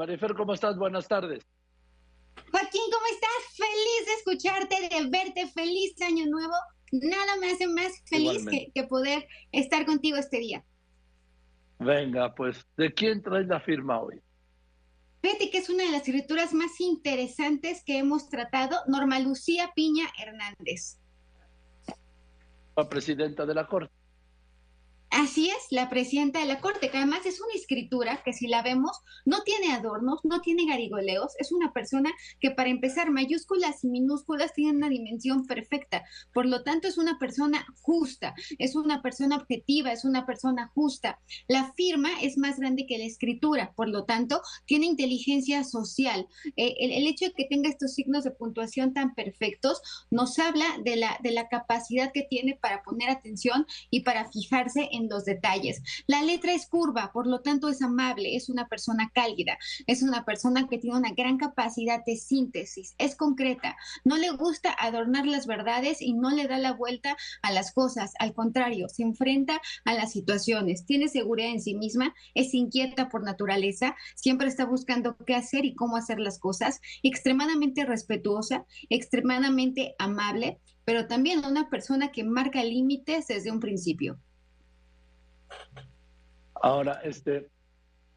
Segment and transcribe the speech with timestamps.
[0.00, 0.78] Marifer, ¿cómo estás?
[0.78, 1.46] Buenas tardes.
[2.50, 3.54] Joaquín, ¿cómo estás?
[3.54, 5.46] Feliz de escucharte, de verte.
[5.48, 6.54] Feliz año nuevo.
[6.90, 10.64] Nada me hace más feliz que, poder estar contigo este día.
[11.78, 14.18] Venga, pues, ¿de quién traes la firma hoy?
[15.20, 20.06] Fíjate que es una de las escrituras más interesantes que hemos tratado, Norma Lucía Piña
[20.18, 20.98] Hernández.
[22.74, 23.99] La presidenta de la Corte.
[25.10, 28.62] Así es, la presidenta de la Corte, que además es una escritura que si la
[28.62, 33.88] vemos no tiene adornos, no tiene garigoleos, es una persona que para empezar mayúsculas y
[33.88, 39.36] minúsculas tienen una dimensión perfecta, por lo tanto es una persona justa, es una persona
[39.36, 41.18] objetiva, es una persona justa.
[41.48, 46.28] La firma es más grande que la escritura, por lo tanto tiene inteligencia social.
[46.56, 50.94] Eh, el, hecho de que tenga estos signos de puntuación tan perfectos nos habla de
[50.94, 55.82] la, de la capacidad que tiene para poner atención y para fijarse en los detalles.
[56.06, 60.24] La letra es curva, por lo tanto es amable, es una persona cálida, es una
[60.24, 65.46] persona que tiene una gran capacidad de síntesis, es concreta, no le gusta adornar las
[65.46, 69.94] verdades y no le da la vuelta a las cosas, al contrario, se enfrenta a
[69.94, 75.34] las situaciones, tiene seguridad en sí misma, es inquieta por naturaleza, siempre está buscando qué
[75.34, 82.24] hacer y cómo hacer las cosas, extremadamente respetuosa, extremadamente amable, pero también una persona que
[82.24, 84.18] marca límites desde un principio.
[86.54, 87.48] Ahora, este,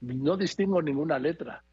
[0.00, 1.64] no distingo ninguna letra.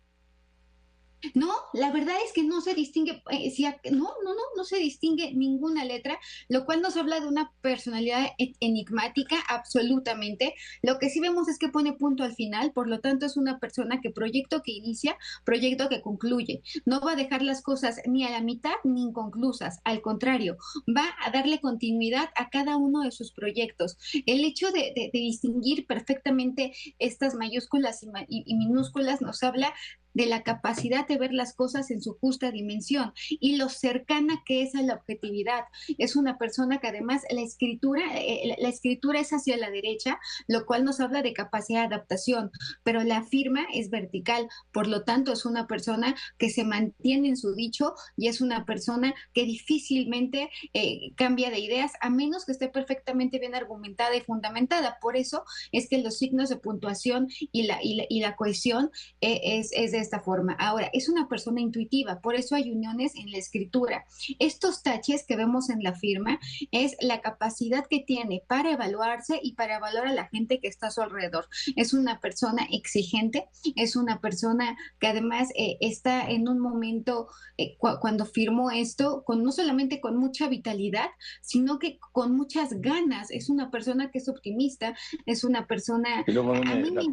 [1.34, 3.54] No, la verdad es que no se distingue, eh,
[3.92, 8.28] no, no, no, no se distingue ninguna letra, lo cual nos habla de una personalidad
[8.38, 10.54] e, enigmática absolutamente.
[10.82, 13.60] Lo que sí vemos es que pone punto al final, por lo tanto es una
[13.60, 16.62] persona que proyecto que inicia, proyecto que concluye.
[16.86, 21.16] No va a dejar las cosas ni a la mitad ni inconclusas, al contrario, va
[21.26, 23.98] a darle continuidad a cada uno de sus proyectos.
[24.26, 29.74] El hecho de, distinguir perfectamente estas mayúsculas y minúsculas nos habla
[30.14, 34.64] de la capacidad de ver las cosas en su justa dimensión y lo cercana que
[34.64, 35.66] es a la objetividad.
[35.98, 40.66] Es una persona que además la escritura, eh, la escritura es hacia la derecha, lo
[40.66, 42.52] cual nos habla de capacidad de adaptación,
[42.84, 47.38] pero la firma es vertical, por lo tanto es una persona que se mantiene en
[47.38, 52.52] su dicho y es una persona que difícilmente eh, cambia de ideas a menos que
[52.52, 54.98] esté perfectamente bien argumentada y fundamentada.
[55.02, 58.90] Por eso es que los signos de puntuación y la, y la, cohesión
[59.22, 60.54] eh, es, es de esta forma.
[60.54, 64.06] Ahora, es una persona intuitiva, por eso hay uniones en la escritura.
[64.40, 66.40] Estos taches que vemos en la firma
[66.72, 70.88] es la capacidad que tiene para evaluarse y para evaluar a la gente que está
[70.88, 71.48] a su alrededor.
[71.76, 77.28] Es una persona exigente, es una persona que además eh, está en un momento
[77.58, 81.10] eh, cuando firmó esto, con no solamente con mucha vitalidad,
[81.42, 83.32] sino que con muchas ganas.
[83.32, 86.24] Es una persona que es optimista, es una persona...
[86.28, 87.04] A mí me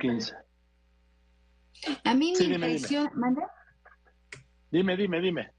[2.05, 3.11] impresiona.
[4.71, 4.97] Dime.
[4.97, 5.53] dime, dime,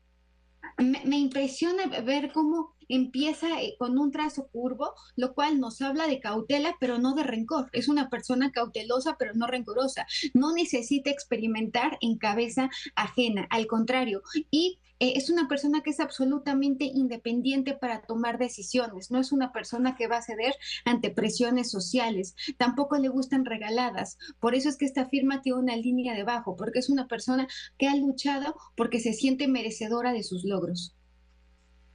[0.78, 6.20] Me, impresiona ver cómo empieza eh, con un trazo curvo, lo cual nos habla de
[6.20, 7.70] cautela, pero no de rencor.
[7.74, 10.06] Es una persona cautelosa, pero no rencorosa.
[10.34, 14.22] No necesita experimentar en cabeza ajena, al contrario.
[14.50, 19.52] Y eh, es una persona que es absolutamente independiente para tomar decisiones, no es una
[19.52, 20.54] persona que va a ceder
[20.86, 25.76] ante presiones sociales, tampoco le gustan regaladas, por eso es que esta firma tiene una
[25.76, 27.48] línea debajo, porque es una persona
[27.80, 30.94] que ha luchado porque se siente merecedora de sus logros.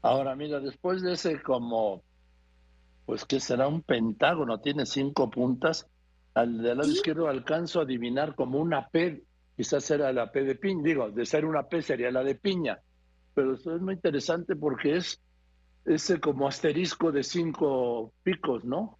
[0.07, 2.03] Ahora, mira, después de ese como,
[3.07, 5.89] pues que será un pentágono, tiene cinco puntas,
[6.35, 9.25] al del lado izquierdo alcanzo a adivinar como una P,
[9.57, 12.79] quizás era la P de piña, digo, de ser una P sería la de piña,
[13.35, 15.21] pero esto es muy interesante porque es
[15.85, 18.99] ese como asterisco de cinco picos, ¿no?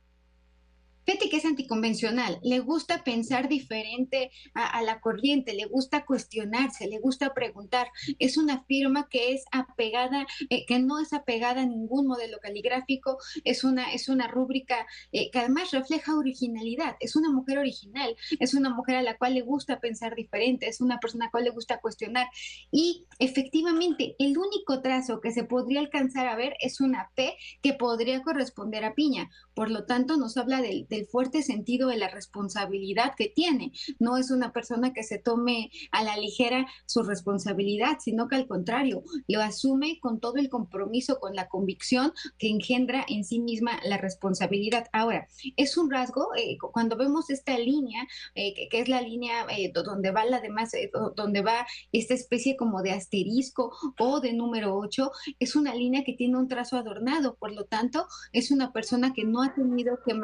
[1.07, 6.99] Fíjate que es anticonvencional, le gusta pensar diferente a, la corriente, le gusta cuestionarse, le
[6.99, 7.87] gusta preguntar.
[8.19, 13.19] Es una firma que es apegada, eh, que no es apegada a ningún modelo caligráfico,
[13.45, 18.55] es una, es una rúbrica eh, que además refleja originalidad, es una mujer original, es
[18.55, 21.45] una mujer a la cual le gusta pensar diferente, es una persona a la cual
[21.45, 22.27] le gusta cuestionar.
[22.73, 27.75] Y efectivamente, el único trazo que se podría alcanzar a ver es una P que
[27.75, 29.31] podría corresponder a piña.
[29.55, 33.73] Por lo tanto, nos habla del el fuerte sentido de la responsabilidad que tiene.
[33.99, 38.47] No es una persona que se tome a la ligera su responsabilidad, sino que al
[38.47, 43.79] contrario, lo asume con todo el compromiso, con la convicción que engendra en sí misma
[43.85, 44.87] la responsabilidad.
[44.93, 49.73] Ahora, es un rasgo, eh, cuando vemos esta línea, eh, que, es la línea eh,
[49.73, 50.73] donde va la demás,
[51.15, 56.13] donde va esta especie como de asterisco o de número 8, es una línea que
[56.13, 60.15] tiene un trazo adornado, por lo tanto, es una persona que no ha tenido que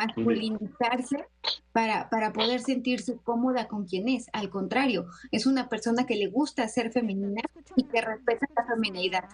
[1.72, 4.26] para, para poder sentirse cómoda con quien es.
[4.32, 7.42] Al contrario, es una persona que le gusta ser femenina
[7.76, 9.24] y que respeta la feminidad.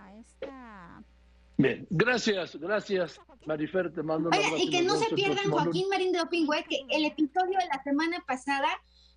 [1.56, 4.56] Bien, gracias, gracias, Marifer, te mando un abrazo.
[4.58, 8.22] y que no se pierdan, Joaquín Marín de Opingüe, que el episodio de la semana
[8.26, 8.68] pasada,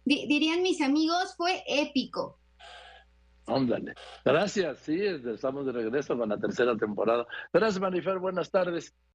[0.06, 2.40] dirían mis amigos, fue épico.
[3.46, 3.94] Ándale.
[4.25, 7.28] Gracias, sí, estamos de regreso con la tercera temporada.
[7.54, 8.96] Gracias, Marifer, buenas tardes.